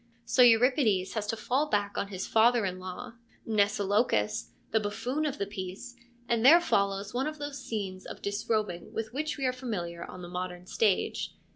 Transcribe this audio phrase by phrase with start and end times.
[0.25, 3.13] So Euripides has to fall back on his father in law,
[3.45, 5.95] Mnesilochus, the buffoon of the piece,
[6.27, 10.23] and there follows one of those scenes of disrobing with which we are familiar on
[10.23, 11.35] the modern stage.